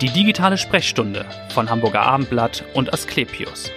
[0.00, 3.70] Die digitale Sprechstunde von Hamburger Abendblatt und Asklepios.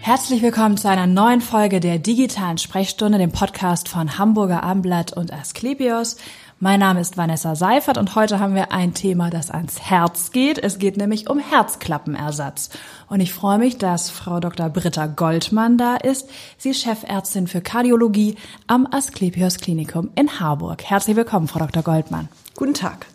[0.00, 5.30] Herzlich willkommen zu einer neuen Folge der digitalen Sprechstunde, dem Podcast von Hamburger Abendblatt und
[5.30, 6.16] Asklepios.
[6.58, 10.58] Mein Name ist Vanessa Seifert und heute haben wir ein Thema, das ans Herz geht.
[10.58, 12.70] Es geht nämlich um Herzklappenersatz.
[13.08, 14.70] Und ich freue mich, dass Frau Dr.
[14.70, 16.30] Britta Goldmann da ist.
[16.56, 18.36] Sie ist Chefärztin für Kardiologie
[18.66, 20.82] am Asklepios Klinikum in Harburg.
[20.82, 21.82] Herzlich willkommen, Frau Dr.
[21.82, 22.30] Goldmann.
[22.56, 23.06] Guten Tag.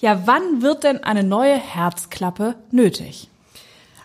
[0.00, 3.28] Ja, wann wird denn eine neue Herzklappe nötig?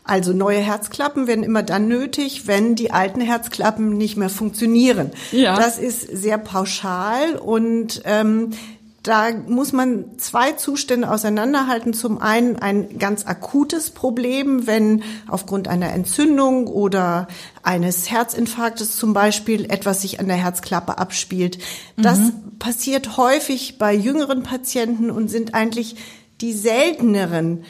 [0.07, 5.11] Also neue Herzklappen werden immer dann nötig, wenn die alten Herzklappen nicht mehr funktionieren.
[5.31, 5.55] Ja.
[5.55, 8.51] Das ist sehr pauschal und ähm,
[9.05, 11.93] da muss man zwei Zustände auseinanderhalten.
[11.93, 17.27] Zum einen ein ganz akutes Problem, wenn aufgrund einer Entzündung oder
[17.61, 21.59] eines Herzinfarktes zum Beispiel etwas sich an der Herzklappe abspielt.
[21.97, 22.57] Das mhm.
[22.57, 25.97] passiert häufig bei jüngeren Patienten und sind eigentlich
[26.41, 27.63] die selteneren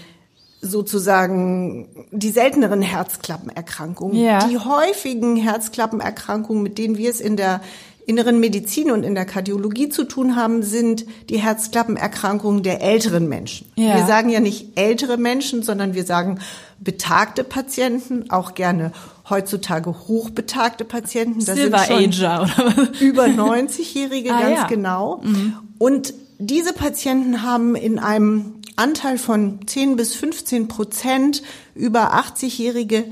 [0.62, 4.18] sozusagen die selteneren Herzklappenerkrankungen.
[4.18, 4.48] Ja.
[4.48, 7.62] Die häufigen Herzklappenerkrankungen, mit denen wir es in der
[8.06, 13.68] inneren Medizin und in der Kardiologie zu tun haben, sind die Herzklappenerkrankungen der älteren Menschen.
[13.76, 13.96] Ja.
[13.96, 16.40] Wir sagen ja nicht ältere Menschen, sondern wir sagen
[16.80, 18.92] betagte Patienten, auch gerne
[19.30, 21.44] heutzutage hochbetagte Patienten.
[21.44, 23.00] Das Silver sind schon Ager, oder?
[23.00, 24.68] über 90-Jährige, ah, ganz ja.
[24.68, 25.22] genau.
[25.24, 25.54] Mhm.
[25.80, 31.42] Und diese Patienten haben in einem Anteil von 10 bis 15 Prozent
[31.76, 33.06] über 80-Jährige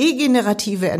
[0.00, 0.90] degenerative,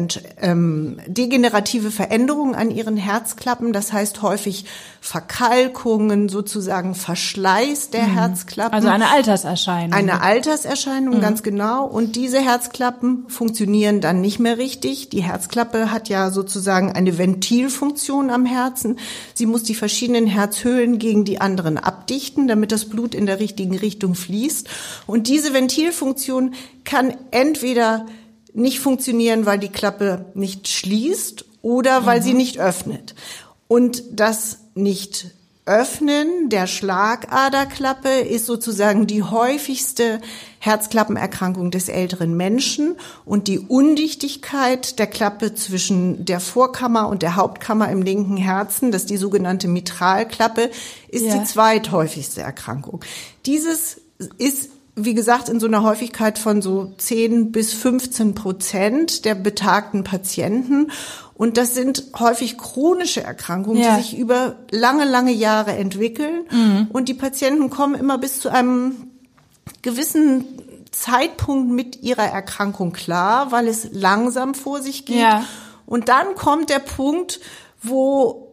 [0.42, 4.66] ähm, degenerative Veränderungen an ihren Herzklappen, das heißt häufig
[5.00, 8.12] Verkalkungen, sozusagen Verschleiß der mhm.
[8.12, 8.74] Herzklappen.
[8.74, 9.94] Also eine Alterserscheinung.
[9.94, 11.20] Eine Alterserscheinung, mhm.
[11.22, 11.86] ganz genau.
[11.86, 15.08] Und diese Herzklappen funktionieren dann nicht mehr richtig.
[15.08, 18.98] Die Herzklappe hat ja sozusagen eine Ventilfunktion am Herzen.
[19.32, 23.78] Sie muss die verschiedenen Herzhöhlen gegen die anderen abdichten, damit das Blut in der richtigen
[23.78, 24.68] Richtung fließt.
[25.06, 26.52] Und diese Ventilfunktion
[26.84, 28.04] kann entweder
[28.54, 32.24] nicht funktionieren, weil die Klappe nicht schließt oder weil mhm.
[32.24, 33.14] sie nicht öffnet.
[33.68, 35.26] Und das nicht
[35.66, 40.20] Öffnen der Schlagaderklappe ist sozusagen die häufigste
[40.58, 47.88] Herzklappenerkrankung des älteren Menschen und die Undichtigkeit der Klappe zwischen der Vorkammer und der Hauptkammer
[47.90, 50.70] im linken Herzen, das ist die sogenannte Mitralklappe,
[51.08, 51.38] ist ja.
[51.38, 53.04] die zweithäufigste Erkrankung.
[53.46, 54.00] Dieses
[54.38, 54.70] ist
[55.04, 60.90] wie gesagt, in so einer Häufigkeit von so 10 bis 15 Prozent der betagten Patienten.
[61.34, 63.96] Und das sind häufig chronische Erkrankungen, ja.
[63.96, 66.44] die sich über lange, lange Jahre entwickeln.
[66.50, 66.88] Mhm.
[66.92, 69.10] Und die Patienten kommen immer bis zu einem
[69.82, 70.44] gewissen
[70.90, 75.20] Zeitpunkt mit ihrer Erkrankung klar, weil es langsam vor sich geht.
[75.20, 75.44] Ja.
[75.86, 77.40] Und dann kommt der Punkt,
[77.82, 78.50] wo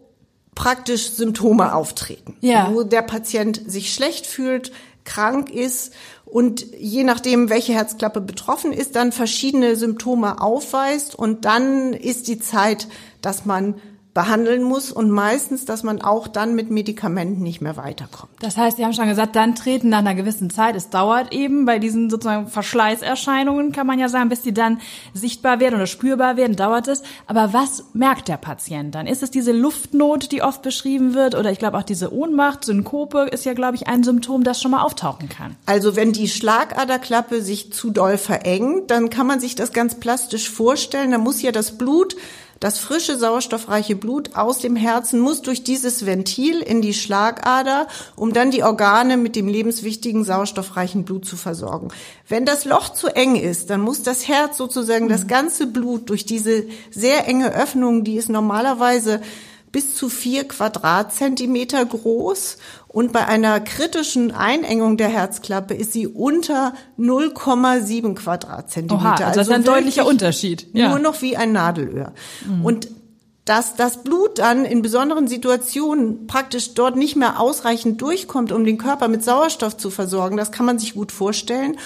[0.55, 2.71] praktisch Symptome auftreten, ja.
[2.71, 4.71] wo der Patient sich schlecht fühlt,
[5.03, 5.93] krank ist
[6.29, 11.15] und je nachdem, welche Herzklappe betroffen ist, dann verschiedene Symptome aufweist.
[11.15, 12.89] Und dann ist die Zeit,
[13.21, 13.75] dass man
[14.17, 18.31] behandeln muss und meistens, dass man auch dann mit Medikamenten nicht mehr weiterkommt.
[18.39, 21.65] Das heißt, Sie haben schon gesagt, dann treten nach einer gewissen Zeit, es dauert eben
[21.65, 24.81] bei diesen sozusagen Verschleißerscheinungen, kann man ja sagen, bis die dann
[25.13, 27.03] sichtbar werden oder spürbar werden, dauert es.
[27.27, 29.05] Aber was merkt der Patient dann?
[29.05, 33.29] Ist es diese Luftnot, die oft beschrieben wird oder ich glaube auch diese Ohnmacht, Synkope
[33.31, 35.55] ist ja, glaube ich, ein Symptom, das schon mal auftauchen kann.
[35.67, 40.49] Also wenn die Schlagaderklappe sich zu doll verengt, dann kann man sich das ganz plastisch
[40.49, 41.11] vorstellen.
[41.11, 42.15] Da muss ja das Blut
[42.59, 48.33] das frische, sauerstoffreiche Blut aus dem Herzen muss durch dieses Ventil in die Schlagader, um
[48.33, 51.89] dann die Organe mit dem lebenswichtigen, sauerstoffreichen Blut zu versorgen.
[52.27, 56.25] Wenn das Loch zu eng ist, dann muss das Herz sozusagen das ganze Blut durch
[56.25, 59.21] diese sehr enge Öffnung, die ist normalerweise
[59.71, 62.57] bis zu vier Quadratzentimeter groß
[62.87, 69.03] und bei einer kritischen Einengung der Herzklappe ist sie unter 0,7 Quadratzentimeter.
[69.03, 70.67] Oha, also, also das ist ein deutlicher Unterschied.
[70.73, 70.89] Ja.
[70.89, 72.13] Nur noch wie ein Nadelöhr.
[72.45, 72.65] Mhm.
[72.65, 72.87] Und
[73.45, 78.77] dass das Blut dann in besonderen Situationen praktisch dort nicht mehr ausreichend durchkommt, um den
[78.77, 81.77] Körper mit Sauerstoff zu versorgen, das kann man sich gut vorstellen.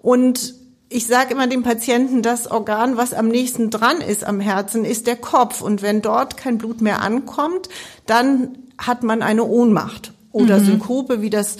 [0.00, 0.54] Und
[0.90, 5.06] ich sage immer dem Patienten, das Organ, was am nächsten dran ist am Herzen, ist
[5.06, 5.60] der Kopf.
[5.60, 7.68] Und wenn dort kein Blut mehr ankommt,
[8.06, 10.64] dann hat man eine Ohnmacht oder mhm.
[10.64, 11.56] Synkope, wie das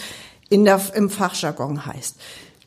[0.48, 2.16] in der, im Fachjargon heißt.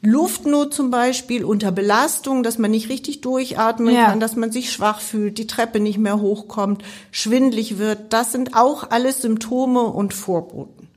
[0.03, 4.07] Luftnot zum Beispiel unter Belastung, dass man nicht richtig durchatmen ja.
[4.07, 8.11] kann, dass man sich schwach fühlt, die Treppe nicht mehr hochkommt, schwindlig wird.
[8.11, 10.87] Das sind auch alles Symptome und Vorboten.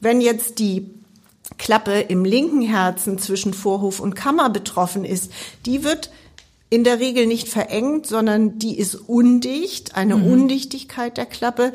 [0.00, 0.99] Wenn jetzt die
[1.60, 5.30] Klappe im linken Herzen zwischen Vorhof und Kammer betroffen ist,
[5.66, 6.10] die wird
[6.70, 10.32] in der Regel nicht verengt, sondern die ist undicht, eine mhm.
[10.32, 11.74] Undichtigkeit der Klappe.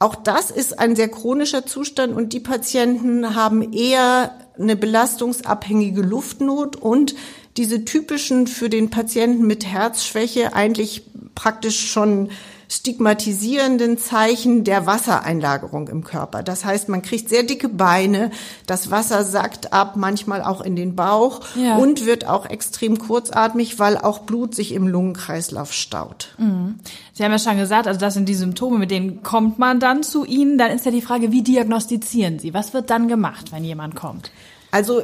[0.00, 6.74] Auch das ist ein sehr chronischer Zustand und die Patienten haben eher eine belastungsabhängige Luftnot
[6.74, 7.14] und
[7.56, 11.04] diese typischen für den Patienten mit Herzschwäche eigentlich
[11.36, 12.30] praktisch schon
[12.68, 16.42] stigmatisierenden Zeichen der Wassereinlagerung im Körper.
[16.42, 18.30] Das heißt, man kriegt sehr dicke Beine,
[18.66, 21.76] das Wasser sackt ab, manchmal auch in den Bauch ja.
[21.76, 26.34] und wird auch extrem kurzatmig, weil auch Blut sich im Lungenkreislauf staut.
[26.38, 26.76] Mhm.
[27.12, 30.02] Sie haben ja schon gesagt, also das sind die Symptome, mit denen kommt man dann
[30.02, 30.58] zu Ihnen.
[30.58, 32.54] Dann ist ja die Frage, wie diagnostizieren Sie?
[32.54, 34.30] Was wird dann gemacht, wenn jemand kommt?
[34.70, 35.02] Also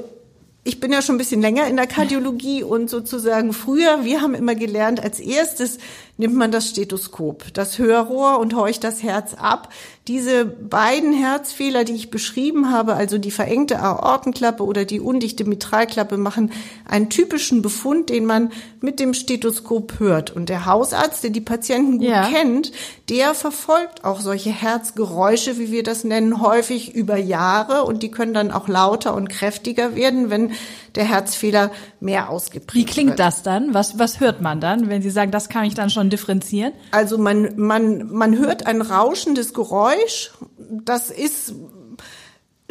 [0.62, 4.35] ich bin ja schon ein bisschen länger in der Kardiologie und sozusagen früher, wir haben
[4.35, 5.79] immer gelernt, als erstes
[6.21, 9.71] nimmt man das Stethoskop, das Hörrohr und horcht das Herz ab.
[10.07, 16.17] Diese beiden Herzfehler, die ich beschrieben habe, also die verengte Aortenklappe oder die undichte Mitralklappe,
[16.17, 16.53] machen
[16.89, 20.31] einen typischen Befund, den man mit dem Stethoskop hört.
[20.31, 22.29] Und der Hausarzt, der die Patienten gut ja.
[22.29, 22.73] kennt,
[23.09, 28.35] der verfolgt auch solche Herzgeräusche, wie wir das nennen, häufig über Jahre und die können
[28.35, 30.53] dann auch lauter und kräftiger werden, wenn
[30.95, 33.20] der Herzfehler mehr ausgeprägt Wie klingt wird.
[33.20, 33.75] das dann?
[33.75, 36.73] Was, was hört man dann, wenn Sie sagen, das kann ich dann schon differenzieren?
[36.91, 40.32] Also man, man, man hört ein rauschendes Geräusch.
[40.58, 41.55] Das ist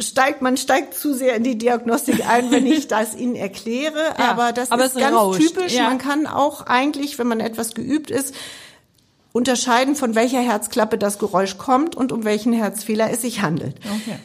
[0.00, 4.14] steigt, man steigt zu sehr in die Diagnostik ein, wenn ich das Ihnen erkläre.
[4.18, 5.40] Ja, aber das aber ist ganz rauscht.
[5.40, 5.74] typisch.
[5.74, 5.84] Ja.
[5.84, 8.34] Man kann auch eigentlich, wenn man etwas geübt ist,
[9.32, 13.76] unterscheiden, von welcher Herzklappe das Geräusch kommt und um welchen Herzfehler es sich handelt.
[13.84, 14.16] Okay.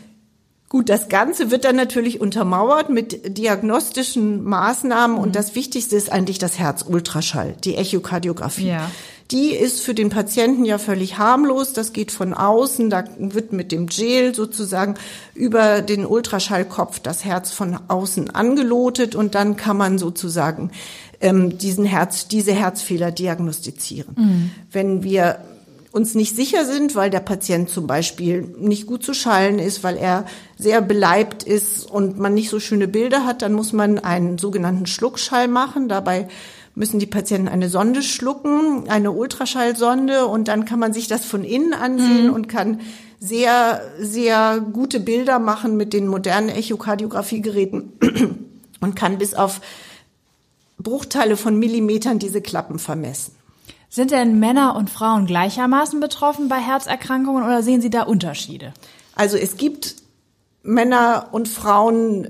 [0.68, 5.24] Gut, das Ganze wird dann natürlich untermauert mit diagnostischen Maßnahmen mhm.
[5.24, 8.70] und das Wichtigste ist eigentlich das Herzultraschall, die Echokardiographie.
[8.70, 8.90] Ja.
[9.32, 11.74] Die ist für den Patienten ja völlig harmlos.
[11.74, 12.92] Das geht von außen.
[12.92, 14.96] Da wird mit dem Gel sozusagen
[15.34, 20.70] über den Ultraschallkopf das Herz von außen angelotet und dann kann man sozusagen
[21.22, 24.16] ähm, diesen Herz, diese Herzfehler diagnostizieren.
[24.16, 24.52] Mhm.
[24.72, 25.40] Wenn wir
[25.96, 29.96] uns nicht sicher sind, weil der Patient zum Beispiel nicht gut zu schallen ist, weil
[29.96, 30.26] er
[30.58, 34.88] sehr beleibt ist und man nicht so schöne Bilder hat, dann muss man einen sogenannten
[34.88, 35.88] Schluckschall machen.
[35.88, 36.28] Dabei
[36.76, 41.46] müssen die Patienten eine Sonde schlucken, eine Ultraschallsonde und dann kann man sich das von
[41.46, 42.34] innen ansehen mhm.
[42.34, 42.82] und kann
[43.22, 47.94] sehr, sehr gute Bilder machen mit den modernen Echokardiografiegeräten
[48.82, 49.62] und kann bis auf
[50.78, 53.35] Bruchteile von Millimetern diese Klappen vermessen.
[53.96, 58.74] Sind denn Männer und Frauen gleichermaßen betroffen bei Herzerkrankungen oder sehen Sie da Unterschiede?
[59.16, 59.96] Also es gibt
[60.64, 62.28] Männer und Frauen,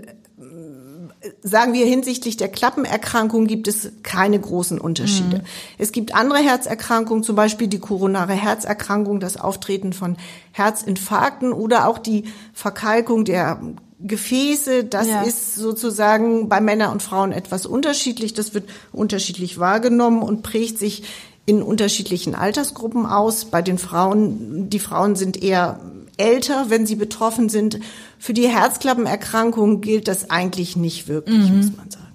[1.41, 5.37] sagen wir hinsichtlich der Klappenerkrankung gibt es keine großen Unterschiede.
[5.37, 5.45] Mhm.
[5.79, 10.17] Es gibt andere Herzerkrankungen, zum Beispiel die koronare Herzerkrankung, das Auftreten von
[10.51, 13.59] Herzinfarkten oder auch die Verkalkung der
[13.99, 15.23] Gefäße, das ja.
[15.23, 18.35] ist sozusagen bei Männern und Frauen etwas unterschiedlich.
[18.35, 21.05] Das wird unterschiedlich wahrgenommen und prägt sich
[21.45, 23.45] in unterschiedlichen Altersgruppen aus.
[23.45, 25.79] Bei den Frauen, die Frauen sind eher
[26.17, 27.79] älter, wenn sie betroffen sind.
[28.19, 31.57] Für die Herzklappenerkrankung gilt das eigentlich nicht wirklich, mhm.
[31.57, 32.05] muss man sagen.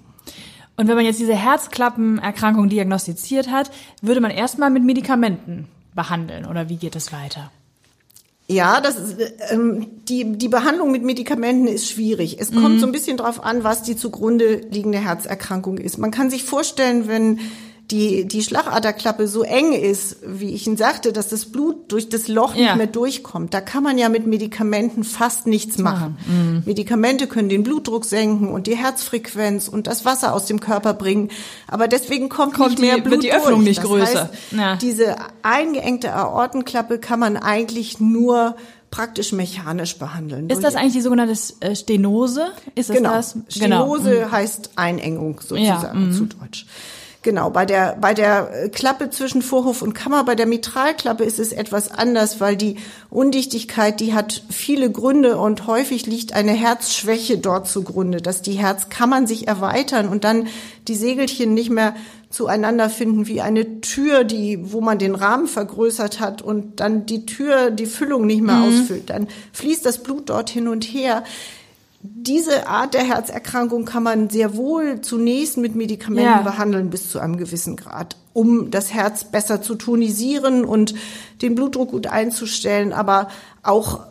[0.77, 6.69] Und wenn man jetzt diese Herzklappenerkrankung diagnostiziert hat, würde man erstmal mit Medikamenten behandeln oder
[6.69, 7.51] wie geht es weiter?
[8.47, 9.17] Ja, das ist,
[9.51, 12.37] ähm, die, die Behandlung mit Medikamenten ist schwierig.
[12.39, 12.79] Es kommt mhm.
[12.79, 15.97] so ein bisschen drauf an, was die zugrunde liegende Herzerkrankung ist.
[15.97, 17.39] Man kann sich vorstellen, wenn
[17.91, 22.27] die, die Schlagaderklappe so eng ist, wie ich Ihnen sagte, dass das Blut durch das
[22.27, 22.61] Loch ja.
[22.61, 26.17] nicht mehr durchkommt, da kann man ja mit Medikamenten fast nichts machen.
[26.25, 26.63] Mhm.
[26.65, 31.29] Medikamente können den Blutdruck senken und die Herzfrequenz und das Wasser aus dem Körper bringen.
[31.67, 33.67] Aber deswegen kommt, kommt nicht mehr die, Blut wird die Öffnung durch.
[33.67, 34.21] nicht das größer.
[34.21, 34.75] Heißt, ja.
[34.77, 38.55] Diese eingeengte Aortenklappe kann man eigentlich nur
[38.91, 40.49] praktisch mechanisch behandeln.
[40.49, 42.51] Ist das eigentlich die sogenannte äh, Stenose?
[42.75, 43.09] Ist das genau.
[43.11, 43.37] das?
[43.47, 44.31] Stenose genau.
[44.31, 45.93] heißt Einengung sozusagen ja.
[45.93, 46.11] Mhm.
[46.11, 46.65] zu Deutsch.
[47.23, 51.51] Genau, bei der, bei der Klappe zwischen Vorhof und Kammer, bei der Mitralklappe ist es
[51.51, 52.77] etwas anders, weil die
[53.11, 59.27] Undichtigkeit, die hat viele Gründe und häufig liegt eine Herzschwäche dort zugrunde, dass die Herzkammern
[59.27, 60.47] sich erweitern und dann
[60.87, 61.95] die Segelchen nicht mehr
[62.31, 67.27] zueinander finden wie eine Tür, die, wo man den Rahmen vergrößert hat und dann die
[67.27, 68.81] Tür die Füllung nicht mehr mhm.
[68.81, 69.11] ausfüllt.
[69.11, 71.23] Dann fließt das Blut dort hin und her
[72.03, 76.41] diese Art der Herzerkrankung kann man sehr wohl zunächst mit Medikamenten ja.
[76.41, 80.95] behandeln bis zu einem gewissen Grad, um das Herz besser zu tonisieren und
[81.41, 82.91] den Blutdruck gut einzustellen.
[82.93, 83.27] Aber
[83.61, 84.01] auch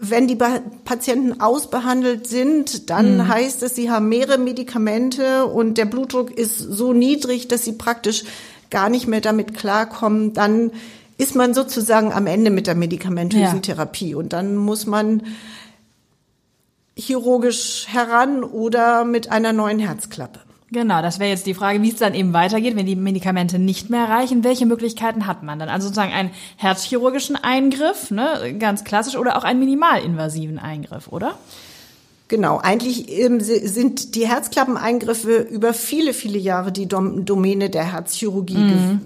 [0.00, 3.28] wenn die Patienten ausbehandelt sind, dann mhm.
[3.28, 8.24] heißt es, sie haben mehrere Medikamente und der Blutdruck ist so niedrig, dass sie praktisch
[8.70, 10.34] gar nicht mehr damit klarkommen.
[10.34, 10.72] Dann
[11.16, 13.60] ist man sozusagen am Ende mit der medikamentösen ja.
[13.60, 15.22] Therapie und dann muss man
[16.96, 20.40] chirurgisch heran oder mit einer neuen Herzklappe.
[20.74, 23.90] Genau, das wäre jetzt die Frage, wie es dann eben weitergeht, wenn die Medikamente nicht
[23.90, 24.42] mehr reichen.
[24.42, 25.68] Welche Möglichkeiten hat man dann?
[25.68, 31.38] Also sozusagen einen herzchirurgischen Eingriff, ne, ganz klassisch, oder auch einen minimalinvasiven Eingriff, oder?
[32.26, 38.56] Genau, eigentlich ähm, sind die Herzklappeneingriffe über viele, viele Jahre die Dom Domäne der Herzchirurgie
[38.56, 39.00] mhm.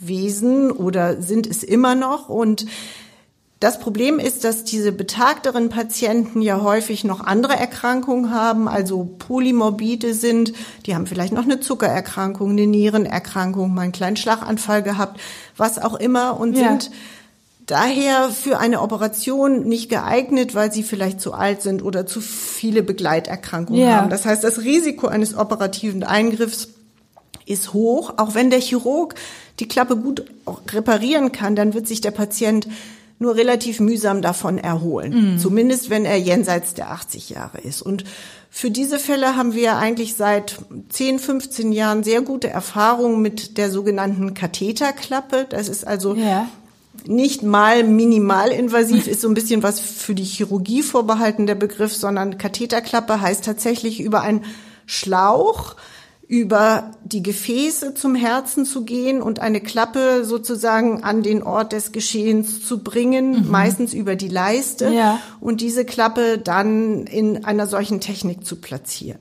[0.00, 2.28] gewesen oder sind es immer noch.
[2.28, 2.66] Und
[3.62, 10.14] das Problem ist, dass diese betagteren Patienten ja häufig noch andere Erkrankungen haben, also polymorbide
[10.14, 10.52] sind.
[10.84, 15.20] Die haben vielleicht noch eine Zuckererkrankung, eine Nierenerkrankung, mal einen kleinen Schlaganfall gehabt,
[15.56, 16.70] was auch immer und ja.
[16.70, 16.90] sind
[17.66, 22.82] daher für eine Operation nicht geeignet, weil sie vielleicht zu alt sind oder zu viele
[22.82, 23.98] Begleiterkrankungen ja.
[23.98, 24.10] haben.
[24.10, 26.70] Das heißt, das Risiko eines operativen Eingriffs
[27.46, 28.14] ist hoch.
[28.16, 29.14] Auch wenn der Chirurg
[29.60, 30.24] die Klappe gut
[30.72, 32.66] reparieren kann, dann wird sich der Patient
[33.22, 35.34] nur relativ mühsam davon erholen.
[35.34, 35.38] Mhm.
[35.38, 37.80] Zumindest wenn er jenseits der 80 Jahre ist.
[37.80, 38.04] Und
[38.50, 40.58] für diese Fälle haben wir eigentlich seit
[40.90, 45.46] 10, 15 Jahren sehr gute Erfahrungen mit der sogenannten Katheterklappe.
[45.48, 46.48] Das ist also ja
[47.06, 52.38] nicht mal minimalinvasiv ist so ein bisschen was für die Chirurgie vorbehalten, der Begriff, sondern
[52.38, 54.44] Katheterklappe heißt tatsächlich über einen
[54.86, 55.76] Schlauch
[56.32, 61.92] über die Gefäße zum Herzen zu gehen und eine Klappe sozusagen an den Ort des
[61.92, 63.50] Geschehens zu bringen, mhm.
[63.50, 65.20] meistens über die Leiste, ja.
[65.40, 69.18] und diese Klappe dann in einer solchen Technik zu platzieren.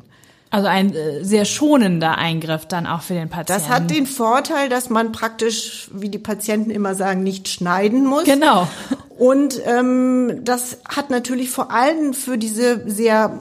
[0.51, 3.61] Also ein äh, sehr schonender Eingriff dann auch für den Patienten.
[3.61, 8.23] Das hat den Vorteil, dass man praktisch, wie die Patienten immer sagen, nicht schneiden muss.
[8.23, 8.69] Genau.
[9.17, 13.37] Und ähm, das hat natürlich vor allem für diese sehr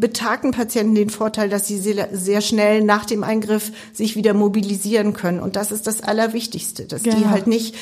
[0.00, 5.12] betagten Patienten den Vorteil, dass sie sehr, sehr schnell nach dem Eingriff sich wieder mobilisieren
[5.12, 5.40] können.
[5.40, 7.16] Und das ist das Allerwichtigste, dass genau.
[7.16, 7.76] die halt nicht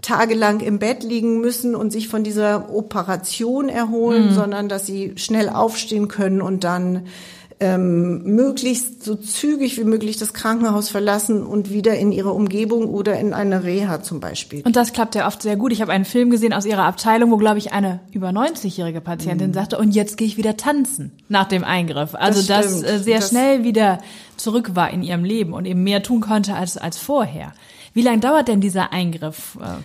[0.00, 4.34] tagelang im Bett liegen müssen und sich von dieser Operation erholen, mhm.
[4.34, 7.06] sondern dass sie schnell aufstehen können und dann
[7.62, 13.20] ähm, möglichst so zügig wie möglich das Krankenhaus verlassen und wieder in ihre Umgebung oder
[13.20, 14.62] in eine Reha zum Beispiel.
[14.64, 15.70] Und das klappt ja oft sehr gut.
[15.70, 19.50] Ich habe einen Film gesehen aus ihrer Abteilung, wo, glaube ich, eine über 90-jährige Patientin
[19.50, 19.54] mhm.
[19.54, 22.16] sagte, und jetzt gehe ich wieder tanzen nach dem Eingriff.
[22.16, 24.00] Also das, das äh, sehr das schnell wieder
[24.36, 27.52] zurück war in ihrem Leben und eben mehr tun konnte als, als vorher.
[27.94, 29.56] Wie lange dauert denn dieser Eingriff?
[29.60, 29.82] Äh?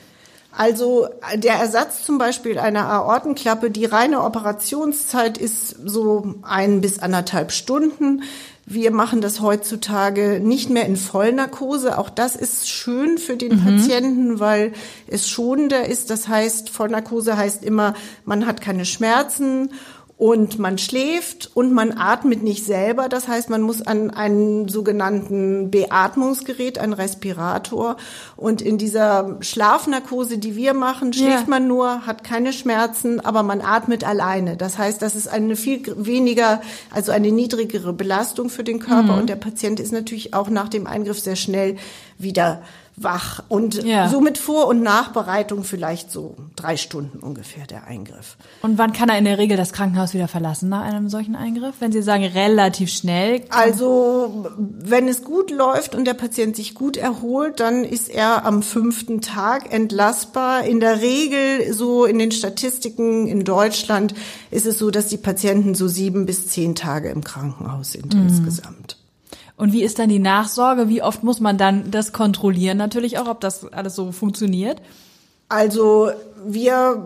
[0.57, 7.51] Also der Ersatz zum Beispiel einer Aortenklappe, die reine Operationszeit ist so ein bis anderthalb
[7.51, 8.23] Stunden.
[8.65, 11.99] Wir machen das heutzutage nicht mehr in Vollnarkose.
[11.99, 13.65] Auch das ist schön für den mhm.
[13.65, 14.73] Patienten, weil
[15.05, 16.09] es schonender ist.
[16.09, 17.93] Das heißt, Vollnarkose heißt immer,
[18.25, 19.69] man hat keine Schmerzen
[20.17, 23.07] und man schläft und man atmet nicht selber.
[23.07, 27.97] Das heißt, man muss an einen sogenannten Beatmungsgerät, einen Respirator.
[28.35, 31.49] Und in dieser Schlafnarkose, die wir machen, schläft ja.
[31.49, 34.57] man nur, hat keine Schmerzen, aber man atmet alleine.
[34.57, 39.13] Das heißt, das ist eine viel weniger, also eine niedrigere Belastung für den Körper.
[39.13, 39.19] Mhm.
[39.19, 41.75] Und der Patient ist natürlich auch nach dem Eingriff sehr schnell
[42.17, 42.63] wieder
[42.99, 44.09] wach und ja.
[44.09, 48.37] somit Vor- und Nachbereitung vielleicht so drei Stunden ungefähr der Eingriff.
[48.63, 51.75] Und wann kann er in der Regel das Krankenhaus wieder verlassen nach einem solchen Eingriff?
[51.79, 53.41] Wenn Sie sagen relativ schnell.
[53.49, 58.63] Also wenn es gut läuft und der Patient sich gut erholt, dann ist er am
[58.63, 60.63] fünften Tag entlassbar.
[60.63, 64.15] In der Regel so in den Statistiken in Deutschland
[64.49, 68.23] ist es so, dass die Patienten so sieben bis zehn Tage im Krankenhaus sind mhm.
[68.23, 68.96] insgesamt.
[69.57, 70.87] Und wie ist dann die Nachsorge?
[70.87, 74.81] Wie oft muss man dann das kontrollieren natürlich auch, ob das alles so funktioniert?
[75.49, 76.11] Also
[76.45, 77.03] wir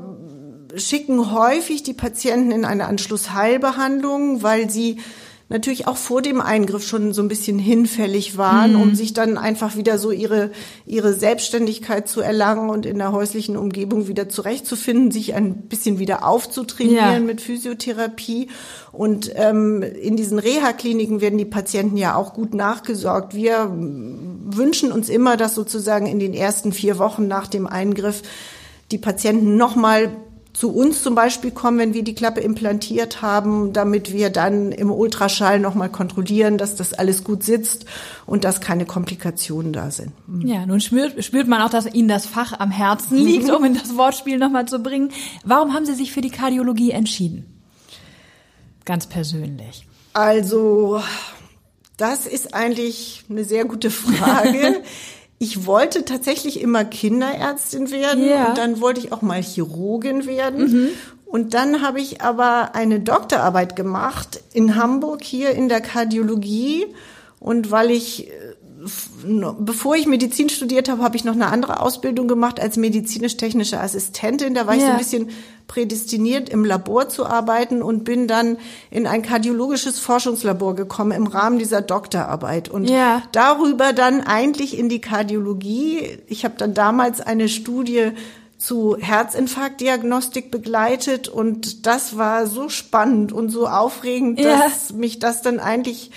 [0.76, 5.00] schicken häufig die Patienten in eine Anschlussheilbehandlung, weil sie
[5.52, 8.82] natürlich auch vor dem Eingriff schon so ein bisschen hinfällig waren, mhm.
[8.82, 10.50] um sich dann einfach wieder so ihre,
[10.86, 16.26] ihre Selbstständigkeit zu erlangen und in der häuslichen Umgebung wieder zurechtzufinden, sich ein bisschen wieder
[16.26, 17.20] aufzutrainieren ja.
[17.20, 18.48] mit Physiotherapie.
[18.92, 23.36] Und ähm, in diesen Reha-Kliniken werden die Patienten ja auch gut nachgesorgt.
[23.36, 28.24] Wir wünschen uns immer, dass sozusagen in den ersten vier Wochen nach dem Eingriff
[28.92, 30.12] die Patienten nochmal
[30.62, 34.92] zu uns zum Beispiel kommen, wenn wir die Klappe implantiert haben, damit wir dann im
[34.92, 37.86] Ultraschall nochmal kontrollieren, dass das alles gut sitzt
[38.28, 40.12] und dass keine Komplikationen da sind.
[40.28, 40.46] Mhm.
[40.46, 43.74] Ja, nun spürt, spürt man auch, dass Ihnen das Fach am Herzen liegt, um in
[43.74, 45.10] das Wortspiel nochmal zu bringen.
[45.44, 47.60] Warum haben Sie sich für die Kardiologie entschieden?
[48.86, 49.88] Ganz persönlich.
[50.14, 51.02] Also,
[51.98, 54.84] das ist eigentlich eine sehr gute Frage.
[55.42, 58.50] ich wollte tatsächlich immer Kinderärztin werden ja.
[58.50, 60.72] und dann wollte ich auch mal Chirurgin werden.
[60.72, 60.88] Mhm.
[61.26, 66.86] Und dann habe ich aber eine Doktorarbeit gemacht in Hamburg hier in der Kardiologie.
[67.40, 68.32] Und weil ich äh,
[69.60, 74.54] bevor ich Medizin studiert habe, habe ich noch eine andere Ausbildung gemacht als medizinisch-technische Assistentin.
[74.54, 74.80] Da war ja.
[74.80, 75.30] ich so ein bisschen
[75.72, 78.58] prädestiniert, im Labor zu arbeiten und bin dann
[78.90, 83.24] in ein kardiologisches Forschungslabor gekommen im Rahmen dieser Doktorarbeit und ja.
[83.32, 86.18] darüber dann eigentlich in die Kardiologie.
[86.28, 88.12] Ich habe dann damals eine Studie
[88.58, 94.64] zu Herzinfarktdiagnostik begleitet und das war so spannend und so aufregend, Ja.
[94.64, 96.12] dass mich das dann eigentlich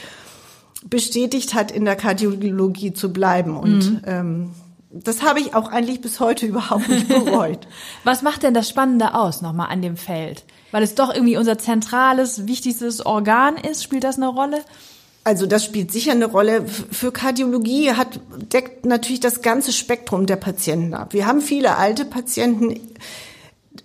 [0.91, 4.51] bestätigt hat, in der Kardiologie zu bleiben und ähm,
[4.95, 7.67] das habe ich auch eigentlich bis heute überhaupt nicht bereut.
[8.05, 10.45] Was macht denn das Spannende aus nochmal an dem Feld?
[10.71, 14.63] Weil es doch irgendwie unser zentrales, wichtigstes Organ ist, spielt das eine Rolle?
[15.23, 16.67] Also das spielt sicher eine Rolle.
[16.67, 18.21] Für Kardiologie hat,
[18.53, 21.15] deckt natürlich das ganze Spektrum der Patienten ab.
[21.15, 22.79] Wir haben viele alte Patienten.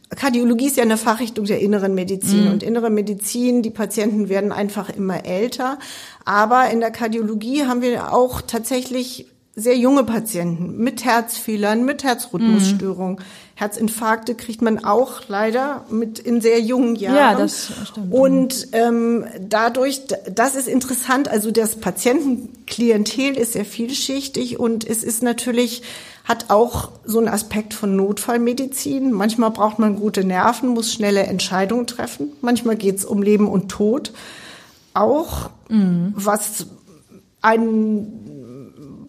[0.09, 4.89] Kardiologie ist ja eine Fachrichtung der inneren Medizin und innere Medizin, die Patienten werden einfach
[4.89, 5.77] immer älter.
[6.25, 13.17] Aber in der Kardiologie haben wir auch tatsächlich sehr junge Patienten mit Herzfehlern, mit Herzrhythmusstörungen.
[13.55, 17.15] Herzinfarkte kriegt man auch leider mit in sehr jungen Jahren.
[17.15, 18.13] Ja, das stimmt.
[18.13, 20.03] Und ähm, dadurch,
[20.33, 25.81] das ist interessant, also das Patientenklientel ist sehr vielschichtig und es ist natürlich,
[26.23, 29.11] hat auch so einen Aspekt von Notfallmedizin.
[29.11, 32.31] Manchmal braucht man gute Nerven, muss schnelle Entscheidungen treffen.
[32.41, 34.13] Manchmal geht es um Leben und Tod.
[34.93, 36.67] Auch was
[37.41, 38.29] ein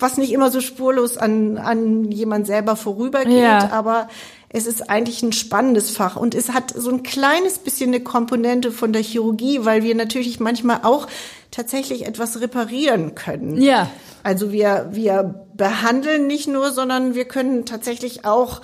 [0.00, 3.70] was nicht immer so spurlos an, an jemand selber vorübergeht, Ja.
[3.72, 4.08] aber
[4.48, 8.72] es ist eigentlich ein spannendes Fach und es hat so ein kleines bisschen eine Komponente
[8.72, 11.06] von der Chirurgie, weil wir natürlich manchmal auch
[11.52, 13.60] tatsächlich etwas reparieren können.
[13.62, 13.88] Ja.
[14.22, 18.60] Also wir, wir behandeln nicht nur, sondern wir können tatsächlich auch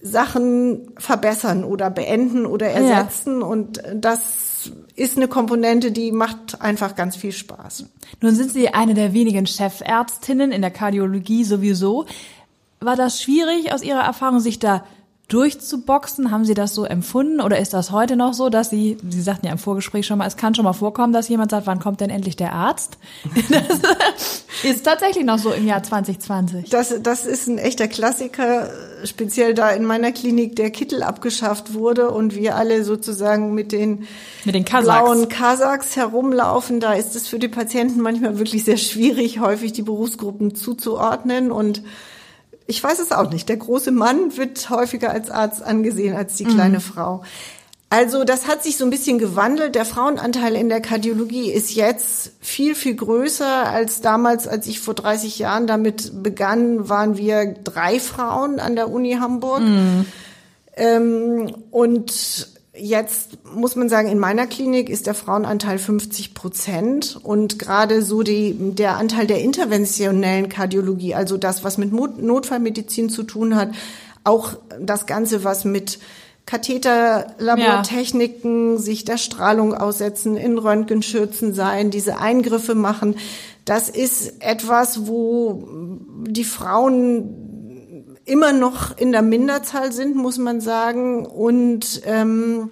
[0.00, 4.45] Sachen verbessern oder beenden oder ersetzen und das
[4.94, 7.86] ist eine Komponente, die macht einfach ganz viel Spaß.
[8.20, 12.06] Nun sind Sie eine der wenigen Chefärztinnen in der Kardiologie sowieso.
[12.80, 14.84] War das schwierig aus Ihrer Erfahrung, sich da
[15.28, 16.30] durchzuboxen?
[16.30, 19.46] Haben Sie das so empfunden oder ist das heute noch so, dass Sie, Sie sagten
[19.46, 22.00] ja im Vorgespräch schon mal, es kann schon mal vorkommen, dass jemand sagt, wann kommt
[22.00, 22.98] denn endlich der Arzt?
[24.64, 26.70] Das ist tatsächlich noch so im Jahr 2020.
[26.70, 28.70] Das, das ist ein echter Klassiker,
[29.04, 34.06] speziell da in meiner Klinik der Kittel abgeschafft wurde und wir alle sozusagen mit den,
[34.44, 35.04] Mit den Kasachs.
[35.04, 36.80] blauen Kasachs herumlaufen.
[36.80, 41.82] Da ist es für die Patienten manchmal wirklich sehr schwierig, häufig die Berufsgruppen zuzuordnen und
[42.66, 43.48] ich weiß es auch nicht.
[43.48, 47.22] Der große Mann wird häufiger als Arzt angesehen als die kleine Frau.
[47.88, 49.76] Also das hat sich so ein bisschen gewandelt.
[49.76, 54.94] Der Frauenanteil in der Kardiologie ist jetzt viel, viel größer als damals, als ich vor
[54.94, 59.62] 30 Jahren damit begann, waren wir drei Frauen an der Uni Hamburg.
[60.76, 67.58] Ähm, und jetzt muss man sagen, in meiner Klinik ist der Frauenanteil 50 Prozent und
[67.58, 73.22] gerade so die, der Anteil der interventionellen Kardiologie, also das, was mit Not Notfallmedizin zu
[73.22, 73.70] tun hat,
[74.24, 75.98] auch das Ganze, was mit
[76.46, 83.16] Katheterlabortechniken, sich der Strahlung aussetzen, in Röntgenschürzen sein, diese Eingriffe machen,
[83.64, 85.64] das ist etwas, wo
[86.24, 87.45] die Frauen
[88.26, 92.70] immer noch in der Minderzahl sind, muss man sagen, und ähm,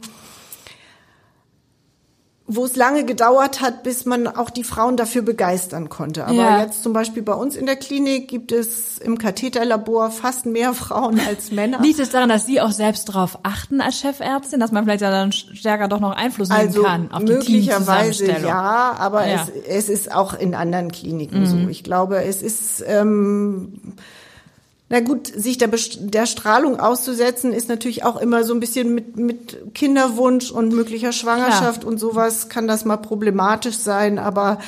[2.46, 6.26] wo es lange gedauert hat, bis man auch die Frauen dafür begeistern konnte.
[6.26, 6.60] Aber Ja.
[6.62, 11.18] jetzt zum Beispiel bei uns in der Klinik gibt es im Katheterlabor fast mehr Frauen
[11.26, 11.80] als Männer.
[11.80, 15.10] Liegt es daran, dass Sie auch selbst darauf achten als Chefärztin, dass man vielleicht ja
[15.10, 19.48] dann stärker doch noch Einfluss nehmen Also kann auf die möglicherweise ja, aber Ja.
[19.66, 21.56] Es, es ist auch in anderen Kliniken so.
[21.70, 23.94] Ich glaube, es ist ähm,
[24.90, 29.16] na gut, sich der, der Strahlung auszusetzen, ist natürlich auch immer so ein bisschen mit,
[29.16, 34.58] mit Kinderwunsch und möglicher Schwangerschaft und sowas kann das mal problematisch sein, aber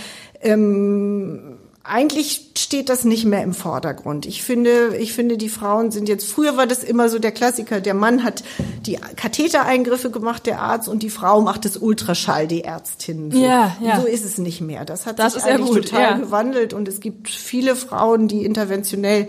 [0.40, 4.26] ähm, eigentlich steht das nicht mehr im Vordergrund.
[4.26, 7.80] Ich finde, ich finde, die Frauen sind jetzt, früher war das immer so der Klassiker,
[7.80, 8.42] der Mann hat
[8.86, 13.30] die Kathetereingriffe gemacht, der Arzt, und die Frau macht das Ultraschall, die Ärztin.
[13.30, 13.38] So.
[13.38, 14.00] Ja, ja.
[14.00, 14.84] So ist es nicht mehr.
[14.84, 16.16] Das hat Das sich ist eigentlich gut, total ja.
[16.16, 19.28] gewandelt und es gibt viele Frauen, die interventionell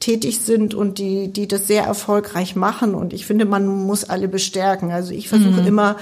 [0.00, 2.94] tätig sind und die, die das sehr erfolgreich machen.
[2.94, 4.90] Und ich finde, man muss alle bestärken.
[4.92, 5.66] Also ich versuche Mhm.
[5.66, 5.96] immer,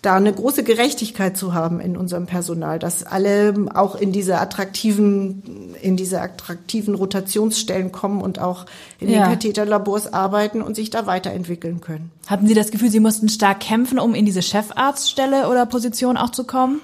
[0.00, 5.42] da eine große Gerechtigkeit zu haben in unserem Personal, dass alle auch in diese attraktiven,
[5.82, 8.66] in diese attraktiven Rotationsstellen kommen und auch
[9.00, 9.22] in Ja.
[9.24, 12.12] den Katheterlabors arbeiten und sich da weiterentwickeln können.
[12.28, 16.30] Hatten Sie das Gefühl, Sie mussten stark kämpfen, um in diese Chefarztstelle oder Position auch
[16.30, 16.80] zu kommen?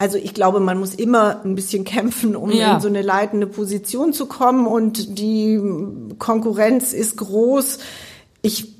[0.00, 2.76] Also ich glaube, man muss immer ein bisschen kämpfen, um Ja.
[2.76, 5.60] in so eine leitende Position zu kommen und die
[6.18, 7.80] Konkurrenz ist groß.
[8.40, 8.72] Ich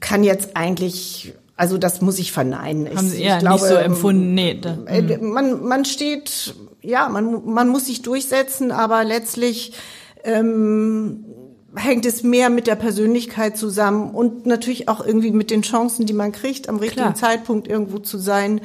[0.00, 2.88] kann jetzt eigentlich, also das muss ich verneinen.
[2.88, 4.34] Ich, Haben Sie ja glaube, nicht so empfunden?
[4.34, 4.60] Nee.
[4.60, 9.72] Da, äh, Man, man steht, ja, man, man muss sich durchsetzen, aber letztlich
[10.24, 11.24] ähm,
[11.74, 16.12] hängt es mehr mit der Persönlichkeit zusammen und natürlich auch irgendwie mit den Chancen, die
[16.12, 17.14] man kriegt, am richtigen Klar.
[17.14, 18.60] Zeitpunkt irgendwo zu sein.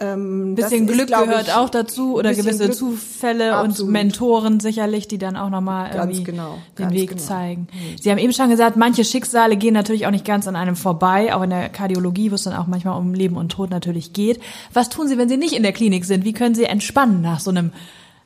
[0.00, 2.74] Ähm, bisschen Glück ist, gehört ich, auch dazu oder gewisse Glück.
[2.74, 3.80] Zufälle Absolut.
[3.80, 7.20] und Mentoren sicherlich, die dann auch nochmal irgendwie genau, den Weg genau.
[7.20, 7.66] zeigen.
[8.00, 11.34] Sie haben eben schon gesagt, manche Schicksale gehen natürlich auch nicht ganz an einem vorbei,
[11.34, 14.40] auch in der Kardiologie, wo es dann auch manchmal um Leben und Tod natürlich geht.
[14.72, 16.24] Was tun Sie, wenn Sie nicht in der Klinik sind?
[16.24, 17.72] Wie können Sie entspannen nach so einem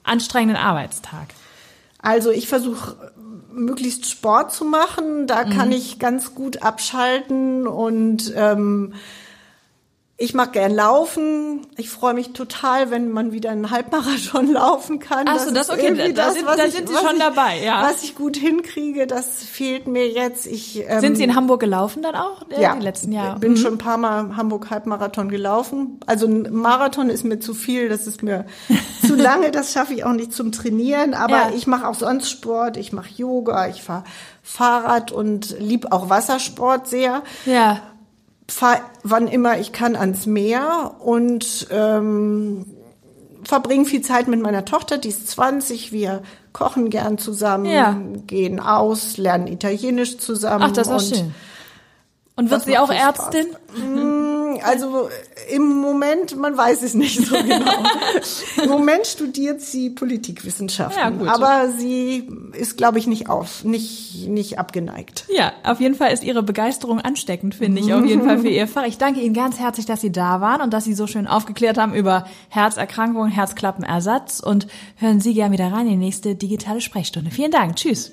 [0.04, 1.28] anstrengenden Arbeitstag?
[2.02, 2.96] Also ich versuche
[3.50, 5.26] möglichst Sport zu machen.
[5.26, 8.94] Da kann ich ganz gut abschalten und ähm,
[10.18, 11.66] ich mag gern laufen.
[11.76, 15.24] Ich freue mich total, wenn man wieder einen Halbmarathon laufen kann.
[15.28, 17.82] Ach so, das ist okay, da sind- da sind Sie schon ich, dabei, ja.
[17.82, 20.46] Was ich gut hinkriege, das fehlt mir jetzt.
[20.46, 23.40] Ich ähm, Sind Sie in Hamburg gelaufen dann auch äh, ja, die letzten Jahre?
[23.40, 25.98] bin schon ein paar Mal Hamburg Halbmarathon gelaufen.
[26.06, 28.44] Also ein Marathon ist mir zu viel, das ist mir
[29.06, 31.14] zu lange, das schaffe ich auch nicht zum Trainieren.
[31.14, 31.50] Aber Ja.
[31.56, 34.04] ich mache auch sonst Sport, ich mache Yoga, ich fahre
[34.44, 37.22] Fahrrad und lieb auch Wassersport sehr.
[37.46, 37.80] Ja.
[38.48, 42.66] Fahre wann immer ich kann ans Meer und ähm,
[43.44, 45.92] verbringe viel Zeit mit meiner Tochter, die ist 20.
[45.92, 47.96] Wir kochen gern zusammen, Ja.
[48.26, 50.64] gehen aus, lernen Italienisch zusammen.
[50.68, 51.34] Ach, das ist und schön.
[52.34, 53.30] Und wird sie auch viel Spaß.
[54.64, 55.08] Also
[55.50, 57.84] im Moment, man weiß es nicht so genau.
[58.62, 64.58] Im Moment studiert sie Politikwissenschaften, Ja, aber sie ist, glaube ich, nicht auf, nicht nicht
[64.58, 65.24] abgeneigt.
[65.34, 68.68] Ja, auf jeden Fall ist Ihre Begeisterung ansteckend, finde ich, auf jeden Fall für Ihr
[68.68, 68.86] Fach.
[68.86, 71.78] Ich danke Ihnen ganz herzlich, dass Sie da waren und dass Sie so schön aufgeklärt
[71.78, 77.30] haben über Herzerkrankungen, Herzklappenersatz und hören Sie gerne wieder rein in die nächste digitale Sprechstunde.
[77.30, 77.76] Vielen Dank.
[77.76, 78.12] Tschüss.